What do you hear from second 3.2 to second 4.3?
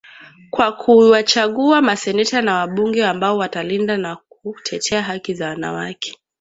watalinda na